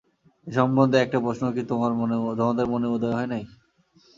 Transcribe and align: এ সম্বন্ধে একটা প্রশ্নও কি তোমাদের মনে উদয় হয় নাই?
এ 0.47 0.55
সম্বন্ধে 0.55 0.97
একটা 0.99 1.17
প্রশ্নও 1.23 1.55
কি 1.55 1.61
তোমাদের 1.69 2.65
মনে 2.71 2.87
উদয় 2.89 3.15
হয় 3.17 3.29
নাই? 3.33 3.43